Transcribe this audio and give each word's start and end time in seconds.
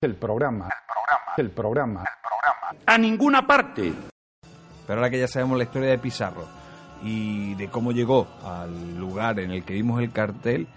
El 0.00 0.14
programa, 0.14 0.68
el 1.36 1.50
programa, 1.50 2.04
el 2.04 2.20
programa. 2.22 2.84
A 2.86 2.98
ninguna 2.98 3.44
parte. 3.44 3.92
Pero 4.86 5.00
ahora 5.00 5.10
que 5.10 5.18
ya 5.18 5.26
sabemos 5.26 5.58
la 5.58 5.64
historia 5.64 5.90
de 5.90 5.98
Pizarro 5.98 6.46
y 7.02 7.56
de 7.56 7.66
cómo 7.66 7.90
llegó 7.90 8.28
al 8.44 8.96
lugar 8.96 9.40
en 9.40 9.50
el 9.50 9.64
que 9.64 9.72
vimos 9.74 10.00
el 10.00 10.12
cartel, 10.12 10.68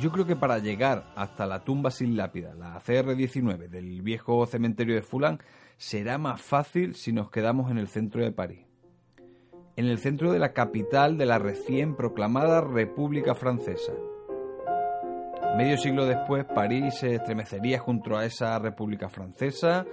yo 0.00 0.10
creo 0.10 0.26
que 0.26 0.34
para 0.34 0.58
llegar 0.58 1.04
hasta 1.14 1.46
la 1.46 1.62
tumba 1.62 1.92
sin 1.92 2.16
lápida, 2.16 2.54
la 2.54 2.80
CR19 2.80 3.68
del 3.68 4.02
viejo 4.02 4.44
cementerio 4.46 4.96
de 4.96 5.02
Fulán, 5.02 5.38
será 5.76 6.18
más 6.18 6.42
fácil 6.42 6.96
si 6.96 7.12
nos 7.12 7.30
quedamos 7.30 7.70
en 7.70 7.78
el 7.78 7.86
centro 7.86 8.24
de 8.24 8.32
París. 8.32 8.66
En 9.76 9.86
el 9.86 9.98
centro 9.98 10.32
de 10.32 10.40
la 10.40 10.52
capital 10.52 11.18
de 11.18 11.26
la 11.26 11.38
recién 11.38 11.94
proclamada 11.94 12.62
República 12.62 13.36
Francesa, 13.36 13.92
Medio 15.56 15.78
siglo 15.78 16.04
después, 16.04 16.44
París 16.44 16.96
se 16.96 17.14
estremecería 17.14 17.78
junto 17.78 18.14
a 18.14 18.26
esa 18.26 18.58
República 18.58 19.08
Francesa, 19.08 19.86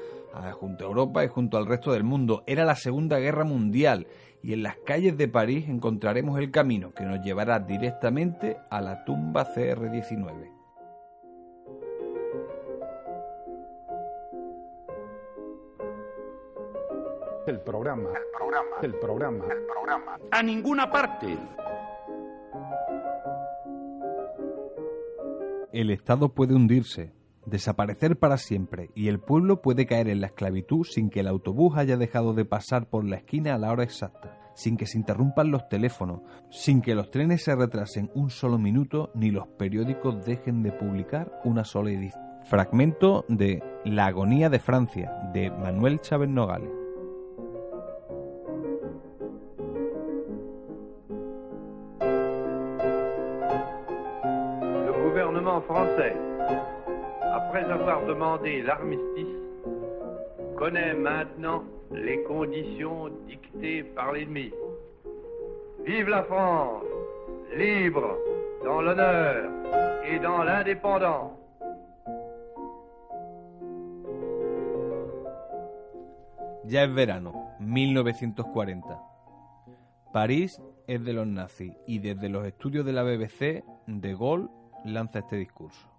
junto 0.59 0.83
a 0.83 0.87
Europa 0.87 1.23
y 1.23 1.29
junto 1.29 1.57
al 1.57 1.65
resto 1.65 1.93
del 1.93 2.03
mundo. 2.03 2.43
Era 2.45 2.65
la 2.65 2.75
Segunda 2.75 3.17
Guerra 3.17 3.45
Mundial 3.45 4.07
y 4.41 4.51
en 4.51 4.61
las 4.61 4.75
calles 4.85 5.17
de 5.17 5.29
París 5.29 5.69
encontraremos 5.69 6.37
el 6.37 6.51
camino 6.51 6.91
que 6.93 7.05
nos 7.05 7.21
llevará 7.21 7.59
directamente 7.59 8.57
a 8.69 8.81
la 8.81 9.05
tumba 9.05 9.45
CR-19. 9.55 10.51
El 17.47 17.61
programa, 17.61 18.09
el 18.09 18.25
programa, 18.37 18.75
el 18.81 18.95
programa, 18.95 19.45
el 19.49 19.65
programa. 19.65 20.19
A 20.29 20.43
ninguna 20.43 20.91
parte. 20.91 21.37
El 25.73 25.89
Estado 25.89 26.29
puede 26.29 26.53
hundirse, 26.53 27.13
desaparecer 27.47 28.17
para 28.19 28.37
siempre 28.37 28.91
y 28.93 29.07
el 29.07 29.19
pueblo 29.19 29.61
puede 29.61 29.87
caer 29.87 30.07
en 30.07 30.21
la 30.21 30.27
esclavitud 30.27 30.85
sin 30.85 31.09
que 31.09 31.21
el 31.21 31.27
autobús 31.27 31.75
haya 31.77 31.97
dejado 31.97 32.35
de 32.35 32.45
pasar 32.45 32.89
por 32.89 33.03
la 33.03 33.17
esquina 33.17 33.55
a 33.55 33.57
la 33.57 33.71
hora 33.71 33.83
exacta, 33.83 34.37
sin 34.53 34.77
que 34.77 34.85
se 34.85 34.99
interrumpan 34.99 35.49
los 35.49 35.67
teléfonos, 35.69 36.21
sin 36.51 36.81
que 36.81 36.93
los 36.93 37.09
trenes 37.09 37.43
se 37.43 37.55
retrasen 37.55 38.11
un 38.13 38.29
solo 38.29 38.59
minuto 38.59 39.11
ni 39.15 39.31
los 39.31 39.47
periódicos 39.47 40.23
dejen 40.23 40.61
de 40.61 40.71
publicar 40.71 41.41
una 41.43 41.65
sola 41.65 41.89
edición. 41.89 42.21
Fragmento 42.43 43.25
de 43.27 43.63
La 43.83 44.05
agonía 44.05 44.49
de 44.49 44.59
Francia 44.59 45.11
de 45.33 45.49
Manuel 45.49 46.01
Chávez 46.01 46.29
Nogales. 46.29 46.82
Français, 55.43 56.15
après 57.21 57.63
avoir 57.65 58.05
demandé 58.05 58.61
l'armistice, 58.61 59.27
connaît 60.57 60.93
maintenant 60.93 61.63
les 61.91 62.23
conditions 62.23 63.09
dictées 63.27 63.83
par 63.83 64.13
l'ennemi. 64.13 64.51
Vive 65.85 66.09
la 66.09 66.23
France, 66.23 66.83
libre 67.55 68.17
dans 68.63 68.81
l'honneur 68.81 69.49
et 70.09 70.19
dans 70.19 70.43
l'indépendance. 70.43 71.31
Ya 76.65 76.83
es 76.83 76.93
verano, 76.93 77.33
1940. 77.59 78.97
París 80.13 80.61
es 80.87 81.03
de 81.03 81.11
los 81.11 81.27
nazis 81.27 81.73
y 81.85 81.99
desde 81.99 82.29
los 82.29 82.45
estudios 82.45 82.85
de 82.85 82.93
la 82.93 83.03
BBC, 83.03 83.63
De 83.85 84.13
Gaulle 84.13 84.47
lanza 84.85 85.19
este 85.19 85.37
discurso. 85.37 85.93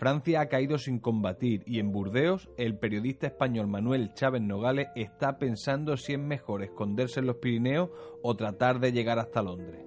Francia 0.00 0.40
ha 0.40 0.46
caído 0.46 0.78
sin 0.78 0.98
combatir 0.98 1.62
y 1.66 1.78
en 1.78 1.92
Burdeos 1.92 2.48
el 2.56 2.78
periodista 2.78 3.26
español 3.26 3.66
Manuel 3.66 4.14
Chávez 4.14 4.40
Nogales 4.40 4.88
está 4.96 5.36
pensando 5.36 5.94
si 5.98 6.14
es 6.14 6.18
mejor 6.18 6.62
esconderse 6.62 7.20
en 7.20 7.26
los 7.26 7.36
Pirineos 7.36 7.90
o 8.22 8.34
tratar 8.34 8.80
de 8.80 8.92
llegar 8.92 9.18
hasta 9.18 9.42
Londres. 9.42 9.84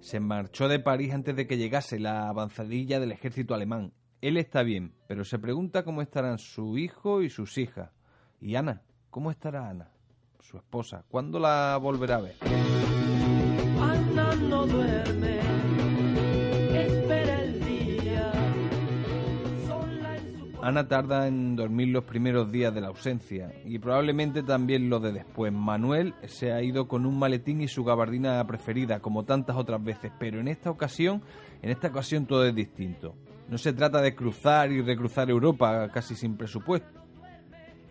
Se 0.00 0.18
marchó 0.18 0.66
de 0.66 0.80
París 0.80 1.14
antes 1.14 1.36
de 1.36 1.46
que 1.46 1.56
llegase 1.56 2.00
la 2.00 2.28
avanzadilla 2.28 2.98
del 2.98 3.12
ejército 3.12 3.54
alemán. 3.54 3.92
Él 4.20 4.36
está 4.36 4.64
bien, 4.64 4.92
pero 5.06 5.24
se 5.24 5.38
pregunta 5.38 5.84
cómo 5.84 6.02
estarán 6.02 6.38
su 6.38 6.78
hijo 6.78 7.22
y 7.22 7.30
sus 7.30 7.58
hijas. 7.58 7.92
¿Y 8.40 8.56
Ana? 8.56 8.82
¿Cómo 9.10 9.30
estará 9.30 9.68
Ana? 9.68 9.92
Su 10.40 10.56
esposa. 10.56 11.04
¿Cuándo 11.08 11.38
la 11.38 11.78
volverá 11.80 12.16
a 12.16 12.22
ver? 12.22 12.34
No 14.48 14.66
duerme 14.66 15.38
Ana 20.60 20.86
tarda 20.86 21.28
en 21.28 21.56
dormir 21.56 21.88
los 21.88 22.04
primeros 22.04 22.52
días 22.52 22.74
de 22.74 22.82
la 22.82 22.88
ausencia 22.88 23.54
y 23.64 23.78
probablemente 23.78 24.42
también 24.42 24.90
los 24.90 25.00
de 25.02 25.12
después. 25.12 25.50
Manuel 25.50 26.14
se 26.26 26.52
ha 26.52 26.62
ido 26.62 26.88
con 26.88 27.06
un 27.06 27.18
maletín 27.18 27.62
y 27.62 27.68
su 27.68 27.84
gabardina 27.84 28.46
preferida, 28.46 29.00
como 29.00 29.24
tantas 29.24 29.56
otras 29.56 29.82
veces, 29.82 30.12
pero 30.18 30.40
en 30.40 30.48
esta 30.48 30.70
ocasión, 30.70 31.22
en 31.62 31.70
esta 31.70 31.88
ocasión 31.88 32.26
todo 32.26 32.44
es 32.44 32.54
distinto. 32.54 33.14
No 33.48 33.56
se 33.56 33.72
trata 33.72 34.02
de 34.02 34.14
cruzar 34.14 34.70
y 34.70 34.82
recruzar 34.82 35.30
Europa 35.30 35.88
casi 35.90 36.14
sin 36.14 36.36
presupuesto. 36.36 37.07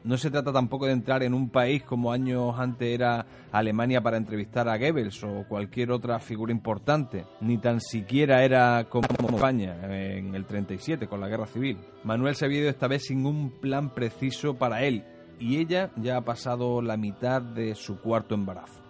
No 0.08 0.18
se 0.18 0.32
trata 0.32 0.54
tampoco 0.54 0.86
de 0.86 0.94
entrar 0.94 1.22
en 1.22 1.34
un 1.34 1.50
país 1.50 1.84
como 1.84 2.14
años 2.14 2.56
antes 2.58 2.88
era 2.88 3.26
Alemania 3.52 4.00
para 4.00 4.16
entrevistar 4.16 4.70
a 4.70 4.78
Goebbels 4.78 5.22
o 5.26 5.44
cualquier 5.50 5.92
otra 5.92 6.18
figura 6.20 6.54
importante, 6.54 7.26
ni 7.42 7.58
tan 7.58 7.82
siquiera 7.82 8.42
era 8.42 8.86
como 8.86 9.06
España 9.36 9.76
en 9.84 10.34
el 10.34 10.46
37 10.46 11.08
con 11.08 11.20
la 11.20 11.28
guerra 11.28 11.46
civil. 11.46 11.80
Manuel 12.06 12.36
se 12.36 12.46
había 12.46 12.60
ido 12.62 12.70
esta 12.70 12.88
vez 12.88 13.04
sin 13.04 13.26
un 13.26 13.60
plan 13.60 13.94
preciso 13.94 14.54
para 14.54 14.82
él 14.84 15.04
y 15.42 15.58
ella 15.58 15.92
ya 15.98 16.16
ha 16.16 16.22
pasado 16.22 16.82
la 16.82 16.96
mitad 16.96 17.42
de 17.42 17.76
su 17.76 18.00
cuarto 18.00 18.34
embarazo. 18.34 18.82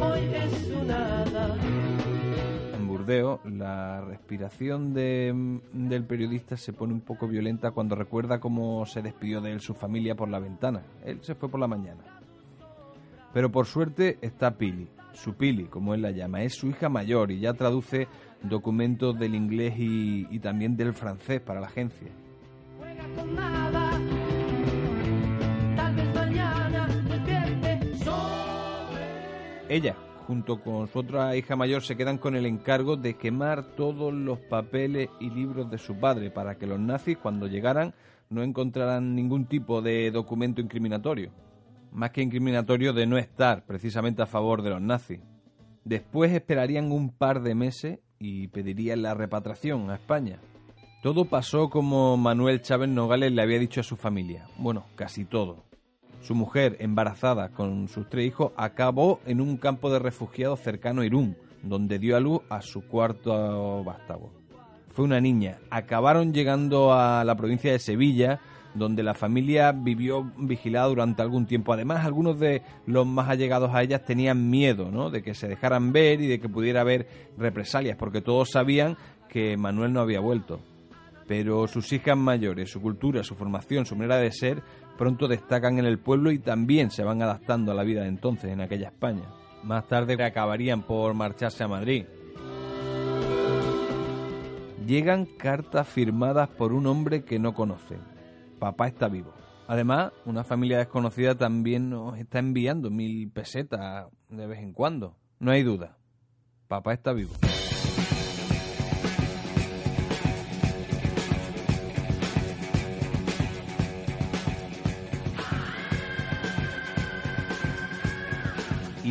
hoy 0.00 0.20
es 0.34 1.85
la 3.06 4.00
respiración 4.00 4.92
del 4.92 6.04
periodista 6.04 6.56
se 6.56 6.72
pone 6.72 6.92
un 6.92 7.00
poco 7.00 7.28
violenta 7.28 7.70
cuando 7.70 7.94
recuerda 7.94 8.40
cómo 8.40 8.84
se 8.86 9.02
despidió 9.02 9.40
de 9.40 9.52
él 9.52 9.60
su 9.60 9.74
familia 9.74 10.14
por 10.14 10.28
la 10.28 10.38
ventana. 10.38 10.82
Él 11.04 11.20
se 11.22 11.34
fue 11.34 11.48
por 11.48 11.60
la 11.60 11.68
mañana. 11.68 12.02
Pero 13.32 13.50
por 13.52 13.66
suerte 13.66 14.18
está 14.22 14.56
Pili, 14.56 14.88
su 15.12 15.34
Pili, 15.34 15.64
como 15.64 15.94
él 15.94 16.02
la 16.02 16.10
llama. 16.10 16.42
Es 16.42 16.54
su 16.54 16.68
hija 16.68 16.88
mayor 16.88 17.30
y 17.30 17.40
ya 17.40 17.52
traduce 17.52 18.08
documentos 18.42 19.18
del 19.18 19.34
inglés 19.34 19.74
y, 19.78 20.26
y 20.30 20.38
también 20.40 20.76
del 20.76 20.92
francés 20.92 21.40
para 21.40 21.60
la 21.60 21.66
agencia. 21.66 22.08
Ella, 29.68 29.96
junto 30.26 30.60
con 30.60 30.88
su 30.88 30.98
otra 30.98 31.36
hija 31.36 31.54
mayor, 31.54 31.82
se 31.82 31.96
quedan 31.96 32.18
con 32.18 32.34
el 32.34 32.46
encargo 32.46 32.96
de 32.96 33.14
quemar 33.14 33.76
todos 33.76 34.12
los 34.12 34.40
papeles 34.40 35.08
y 35.20 35.30
libros 35.30 35.70
de 35.70 35.78
su 35.78 35.98
padre 35.98 36.30
para 36.30 36.56
que 36.56 36.66
los 36.66 36.80
nazis, 36.80 37.16
cuando 37.16 37.46
llegaran, 37.46 37.94
no 38.28 38.42
encontraran 38.42 39.14
ningún 39.14 39.46
tipo 39.46 39.82
de 39.82 40.10
documento 40.10 40.60
incriminatorio. 40.60 41.30
Más 41.92 42.10
que 42.10 42.22
incriminatorio 42.22 42.92
de 42.92 43.06
no 43.06 43.18
estar 43.18 43.64
precisamente 43.64 44.22
a 44.22 44.26
favor 44.26 44.62
de 44.62 44.70
los 44.70 44.82
nazis. 44.82 45.20
Después 45.84 46.32
esperarían 46.32 46.90
un 46.90 47.10
par 47.10 47.42
de 47.42 47.54
meses 47.54 48.00
y 48.18 48.48
pedirían 48.48 49.02
la 49.02 49.14
repatriación 49.14 49.90
a 49.90 49.94
España. 49.94 50.40
Todo 51.02 51.26
pasó 51.26 51.70
como 51.70 52.16
Manuel 52.16 52.62
Chávez 52.62 52.88
Nogales 52.88 53.30
le 53.30 53.42
había 53.42 53.60
dicho 53.60 53.80
a 53.80 53.84
su 53.84 53.96
familia. 53.96 54.48
Bueno, 54.58 54.86
casi 54.96 55.24
todo. 55.24 55.65
Su 56.26 56.34
mujer, 56.34 56.76
embarazada 56.80 57.50
con 57.50 57.86
sus 57.86 58.08
tres 58.08 58.26
hijos, 58.26 58.50
acabó 58.56 59.20
en 59.26 59.40
un 59.40 59.56
campo 59.58 59.92
de 59.92 60.00
refugiados 60.00 60.58
cercano 60.58 61.02
a 61.02 61.06
Irún, 61.06 61.36
donde 61.62 62.00
dio 62.00 62.16
a 62.16 62.20
luz 62.20 62.40
a 62.48 62.62
su 62.62 62.84
cuarto 62.84 63.84
vástago. 63.84 64.32
Fue 64.92 65.04
una 65.04 65.20
niña. 65.20 65.58
Acabaron 65.70 66.34
llegando 66.34 66.92
a 66.92 67.22
la 67.22 67.36
provincia 67.36 67.70
de 67.70 67.78
Sevilla, 67.78 68.40
donde 68.74 69.04
la 69.04 69.14
familia 69.14 69.70
vivió 69.70 70.24
vigilada 70.36 70.88
durante 70.88 71.22
algún 71.22 71.46
tiempo. 71.46 71.72
Además, 71.72 72.04
algunos 72.04 72.40
de 72.40 72.62
los 72.86 73.06
más 73.06 73.28
allegados 73.28 73.72
a 73.72 73.84
ellas 73.84 74.04
tenían 74.04 74.50
miedo 74.50 74.90
¿no? 74.90 75.10
de 75.10 75.22
que 75.22 75.32
se 75.32 75.46
dejaran 75.46 75.92
ver 75.92 76.20
y 76.20 76.26
de 76.26 76.40
que 76.40 76.48
pudiera 76.48 76.80
haber 76.80 77.06
represalias, 77.38 77.96
porque 77.96 78.20
todos 78.20 78.50
sabían 78.50 78.96
que 79.28 79.56
Manuel 79.56 79.92
no 79.92 80.00
había 80.00 80.18
vuelto. 80.18 80.58
Pero 81.26 81.66
sus 81.66 81.92
hijas 81.92 82.16
mayores, 82.16 82.70
su 82.70 82.80
cultura, 82.80 83.22
su 83.22 83.34
formación, 83.34 83.84
su 83.84 83.96
manera 83.96 84.18
de 84.18 84.30
ser, 84.30 84.62
pronto 84.96 85.28
destacan 85.28 85.78
en 85.78 85.84
el 85.84 85.98
pueblo 85.98 86.30
y 86.30 86.38
también 86.38 86.90
se 86.90 87.02
van 87.02 87.22
adaptando 87.22 87.72
a 87.72 87.74
la 87.74 87.84
vida 87.84 88.02
de 88.02 88.08
entonces 88.08 88.52
en 88.52 88.60
aquella 88.60 88.88
España. 88.88 89.24
Más 89.62 89.86
tarde 89.88 90.22
acabarían 90.22 90.82
por 90.82 91.14
marcharse 91.14 91.64
a 91.64 91.68
Madrid. 91.68 92.04
Llegan 94.86 95.26
cartas 95.26 95.88
firmadas 95.88 96.48
por 96.48 96.72
un 96.72 96.86
hombre 96.86 97.24
que 97.24 97.40
no 97.40 97.54
conocen. 97.54 97.98
Papá 98.60 98.86
está 98.86 99.08
vivo. 99.08 99.34
Además, 99.66 100.12
una 100.24 100.44
familia 100.44 100.78
desconocida 100.78 101.34
también 101.34 101.90
nos 101.90 102.16
está 102.18 102.38
enviando 102.38 102.88
mil 102.90 103.28
pesetas 103.32 104.06
de 104.28 104.46
vez 104.46 104.60
en 104.60 104.72
cuando. 104.72 105.16
No 105.40 105.50
hay 105.50 105.64
duda. 105.64 105.98
Papá 106.68 106.92
está 106.92 107.12
vivo. 107.12 107.32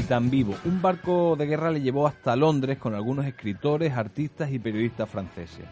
Tan 0.06 0.30
vivo. 0.30 0.56
Un 0.66 0.82
barco 0.82 1.36
de 1.36 1.48
guerra 1.48 1.72
le 1.72 1.82
llevó 1.82 2.08
hasta 2.08 2.36
Londres 2.36 2.78
con 2.78 2.94
algunos 2.94 3.26
escritores, 3.26 3.94
artistas 3.94 4.52
y 4.52 4.60
periodistas 4.60 5.10
franceses. 5.10 5.66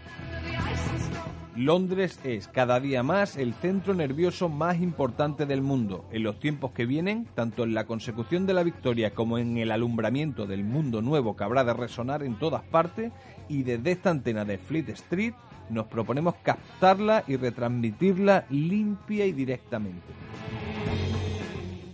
Londres 1.55 2.19
es 2.23 2.47
cada 2.47 2.79
día 2.79 3.03
más 3.03 3.37
el 3.37 3.53
centro 3.53 3.93
nervioso 3.93 4.49
más 4.49 4.81
importante 4.81 5.45
del 5.45 5.61
mundo. 5.61 6.03
En 6.11 6.23
los 6.23 6.39
tiempos 6.39 6.71
que 6.71 6.87
vienen, 6.87 7.27
tanto 7.35 7.63
en 7.63 7.75
la 7.75 7.85
consecución 7.85 8.47
de 8.47 8.55
la 8.55 8.63
victoria 8.63 9.13
como 9.13 9.37
en 9.37 9.57
el 9.57 9.71
alumbramiento 9.71 10.47
del 10.47 10.63
mundo 10.63 11.03
nuevo 11.03 11.35
que 11.35 11.43
habrá 11.43 11.63
de 11.63 11.73
resonar 11.73 12.23
en 12.23 12.39
todas 12.39 12.63
partes, 12.63 13.11
y 13.49 13.61
desde 13.61 13.91
esta 13.91 14.09
antena 14.09 14.45
de 14.45 14.57
Fleet 14.57 14.89
Street 14.89 15.35
nos 15.69 15.85
proponemos 15.85 16.35
captarla 16.41 17.23
y 17.27 17.35
retransmitirla 17.35 18.45
limpia 18.49 19.27
y 19.27 19.31
directamente. 19.31 20.07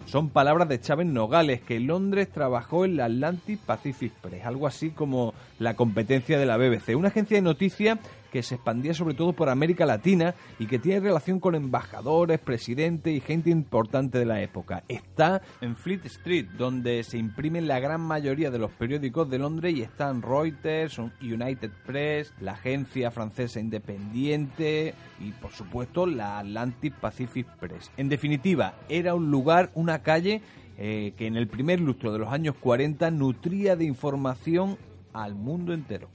Son 0.09 0.29
palabras 0.29 0.67
de 0.67 0.81
Chávez 0.81 1.05
Nogales, 1.05 1.61
que 1.61 1.75
en 1.75 1.85
Londres 1.85 2.29
trabajó 2.33 2.83
en 2.83 2.97
la 2.97 3.05
Atlantic 3.05 3.59
Pacific 3.59 4.11
Press, 4.11 4.43
algo 4.43 4.65
así 4.65 4.89
como 4.89 5.35
la 5.59 5.75
competencia 5.75 6.39
de 6.39 6.47
la 6.47 6.57
BBC, 6.57 6.95
una 6.95 7.09
agencia 7.09 7.37
de 7.37 7.43
noticias 7.43 7.99
que 8.31 8.43
se 8.43 8.55
expandía 8.55 8.93
sobre 8.93 9.13
todo 9.13 9.33
por 9.33 9.49
América 9.49 9.85
Latina 9.85 10.35
y 10.59 10.67
que 10.67 10.79
tiene 10.79 10.99
relación 10.99 11.39
con 11.39 11.55
embajadores, 11.55 12.39
presidentes 12.39 13.15
y 13.15 13.19
gente 13.19 13.49
importante 13.49 14.19
de 14.19 14.25
la 14.25 14.41
época. 14.41 14.83
Está 14.87 15.41
en 15.61 15.75
Fleet 15.75 16.05
Street, 16.05 16.47
donde 16.57 17.03
se 17.03 17.17
imprimen 17.17 17.67
la 17.67 17.79
gran 17.79 18.01
mayoría 18.01 18.51
de 18.51 18.59
los 18.59 18.71
periódicos 18.71 19.29
de 19.29 19.39
Londres 19.39 19.75
y 19.75 19.81
están 19.81 20.21
Reuters, 20.21 20.97
United 21.21 21.71
Press, 21.85 22.33
la 22.39 22.53
agencia 22.53 23.11
francesa 23.11 23.59
independiente 23.59 24.93
y 25.19 25.31
por 25.31 25.51
supuesto 25.51 26.05
la 26.05 26.39
Atlantic 26.39 26.93
Pacific 26.95 27.47
Press. 27.59 27.91
En 27.97 28.09
definitiva, 28.09 28.75
era 28.89 29.15
un 29.15 29.31
lugar, 29.31 29.71
una 29.73 29.99
calle 29.99 30.41
eh, 30.77 31.13
que 31.17 31.27
en 31.27 31.35
el 31.35 31.47
primer 31.47 31.81
lustro 31.81 32.13
de 32.13 32.19
los 32.19 32.31
años 32.31 32.55
40 32.59 33.11
nutría 33.11 33.75
de 33.75 33.85
información 33.85 34.77
al 35.13 35.35
mundo 35.35 35.73
entero. 35.73 36.09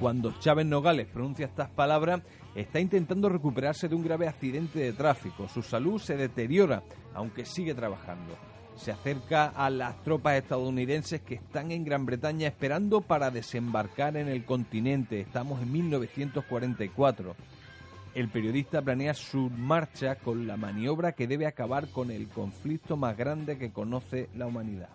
Cuando 0.00 0.38
Chávez 0.40 0.66
Nogales 0.66 1.06
pronuncia 1.06 1.46
estas 1.46 1.70
palabras, 1.70 2.20
está 2.54 2.80
intentando 2.80 3.30
recuperarse 3.30 3.88
de 3.88 3.94
un 3.94 4.04
grave 4.04 4.28
accidente 4.28 4.78
de 4.78 4.92
tráfico. 4.92 5.48
Su 5.48 5.62
salud 5.62 5.98
se 5.98 6.18
deteriora, 6.18 6.82
aunque 7.14 7.46
sigue 7.46 7.74
trabajando. 7.74 8.36
Se 8.76 8.92
acerca 8.92 9.46
a 9.46 9.70
las 9.70 10.02
tropas 10.02 10.36
estadounidenses 10.36 11.22
que 11.22 11.36
están 11.36 11.72
en 11.72 11.82
Gran 11.84 12.04
Bretaña 12.04 12.46
esperando 12.46 13.00
para 13.00 13.30
desembarcar 13.30 14.18
en 14.18 14.28
el 14.28 14.44
continente. 14.44 15.20
Estamos 15.20 15.62
en 15.62 15.72
1944. 15.72 17.34
El 18.14 18.28
periodista 18.28 18.82
planea 18.82 19.14
su 19.14 19.48
marcha 19.48 20.16
con 20.16 20.46
la 20.46 20.58
maniobra 20.58 21.12
que 21.12 21.26
debe 21.26 21.46
acabar 21.46 21.88
con 21.88 22.10
el 22.10 22.28
conflicto 22.28 22.98
más 22.98 23.16
grande 23.16 23.56
que 23.56 23.72
conoce 23.72 24.28
la 24.34 24.46
humanidad. 24.46 24.90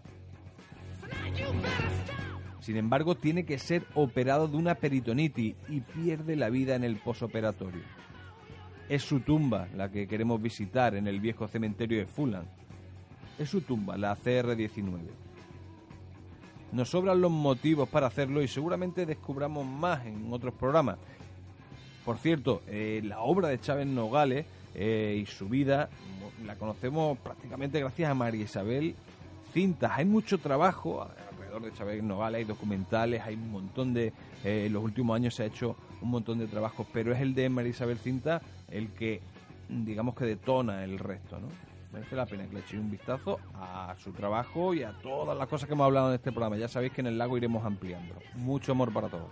Sin 2.62 2.78
embargo, 2.78 3.16
tiene 3.16 3.44
que 3.44 3.58
ser 3.58 3.86
operado 3.96 4.48
de 4.48 4.56
una 4.56 4.75
peritonitis 4.75 5.56
y 5.68 5.81
pierde 5.81 6.36
la 6.36 6.50
vida 6.50 6.75
en 6.75 6.84
el 6.84 6.98
posoperatorio. 6.98 7.81
Es 8.88 9.02
su 9.02 9.22
tumba 9.22 9.68
la 9.75 9.90
que 9.90 10.08
queremos 10.08 10.42
visitar 10.42 10.96
en 10.96 11.08
el 11.08 11.19
viejo 11.19 11.48
cementerio 11.48 11.98
de 11.98 12.06
Fulham. 12.06 12.46
Es 13.40 13.50
su 13.50 13.62
tumba, 13.62 13.98
la 13.98 14.16
CR-19. 14.16 15.00
Nos 16.72 16.90
sobran 16.90 17.19
los 17.19 17.31
motivos 17.31 17.90
para 17.90 18.08
hacerlo 18.08 18.44
y 18.44 18.48
seguramente 18.48 19.06
descubramos 19.08 19.66
más 19.66 20.06
en 20.06 20.31
otros 20.31 20.54
programas. 20.54 21.00
Por 22.06 22.18
cierto, 22.18 22.62
eh, 22.68 23.02
la 23.04 23.22
obra 23.22 23.48
de 23.50 23.60
Chávez 23.60 23.88
Nogales 23.88 24.46
eh, 24.75 25.19
y 25.22 25.25
su 25.25 25.50
vida 25.50 25.90
la 26.46 26.56
conocemos 26.56 27.18
prácticamente 27.18 27.80
gracias 27.80 28.10
a 28.10 28.13
María 28.13 28.44
Isabel 28.44 28.96
Cintas. 29.52 29.92
Hay 29.96 30.06
mucho 30.06 30.38
trabajo 30.38 31.08
de 31.59 31.74
Chávez 31.74 32.01
Nogales, 32.01 32.39
hay 32.39 32.45
documentales, 32.45 33.21
hay 33.21 33.36
un 33.36 33.51
montón 33.51 33.94
de... 33.94 34.13
Eh, 34.44 34.65
en 34.68 34.74
los 34.74 34.83
últimos 34.83 35.15
años 35.15 35.36
se 35.36 35.44
ha 35.44 35.45
hecho 35.45 35.75
un 36.01 36.09
montón 36.09 36.39
de 36.39 36.48
trabajos, 36.48 36.88
pero 36.94 37.13
es 37.13 37.19
el 37.19 37.36
de 37.36 37.50
María 37.50 37.71
Isabel 37.71 37.98
Cinta 37.98 38.42
el 38.69 38.89
que, 38.89 39.21
digamos 39.69 40.15
que 40.15 40.25
detona 40.25 40.83
el 40.83 40.98
resto, 40.98 41.39
¿no? 41.39 41.48
Merece 41.92 42.15
la 42.15 42.25
pena 42.25 42.48
que 42.48 42.53
le 42.53 42.59
echéis 42.62 42.81
un 42.81 42.89
vistazo 42.89 43.39
a 43.53 43.94
su 43.98 44.13
trabajo 44.13 44.74
y 44.74 44.83
a 44.83 44.94
todas 45.03 45.38
las 45.38 45.48
cosas 45.50 45.68
que 45.68 45.74
hemos 45.74 45.86
hablado 45.86 46.07
en 46.07 46.15
este 46.15 46.31
programa. 46.31 46.56
Ya 46.56 46.69
sabéis 46.69 46.94
que 46.94 47.01
en 47.01 47.07
el 47.07 47.18
lago 47.18 47.36
iremos 47.36 47.65
ampliando. 47.65 48.15
Mucho 48.36 48.71
amor 48.71 48.94
para 48.94 49.09
todos. 49.09 49.27